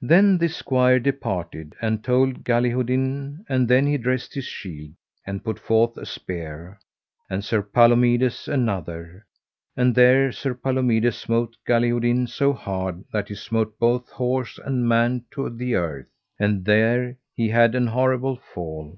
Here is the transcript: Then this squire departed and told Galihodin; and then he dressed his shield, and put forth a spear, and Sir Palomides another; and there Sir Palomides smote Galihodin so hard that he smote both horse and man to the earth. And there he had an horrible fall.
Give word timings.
Then 0.00 0.38
this 0.38 0.56
squire 0.56 0.98
departed 0.98 1.74
and 1.82 2.02
told 2.02 2.42
Galihodin; 2.42 3.44
and 3.50 3.68
then 3.68 3.86
he 3.86 3.98
dressed 3.98 4.32
his 4.32 4.46
shield, 4.46 4.92
and 5.26 5.44
put 5.44 5.58
forth 5.58 5.94
a 5.98 6.06
spear, 6.06 6.80
and 7.28 7.44
Sir 7.44 7.60
Palomides 7.60 8.48
another; 8.50 9.26
and 9.76 9.94
there 9.94 10.32
Sir 10.32 10.54
Palomides 10.54 11.16
smote 11.16 11.54
Galihodin 11.66 12.26
so 12.26 12.54
hard 12.54 13.04
that 13.12 13.28
he 13.28 13.34
smote 13.34 13.78
both 13.78 14.08
horse 14.08 14.58
and 14.64 14.88
man 14.88 15.26
to 15.32 15.50
the 15.50 15.74
earth. 15.74 16.08
And 16.38 16.64
there 16.64 17.18
he 17.34 17.50
had 17.50 17.74
an 17.74 17.88
horrible 17.88 18.36
fall. 18.36 18.96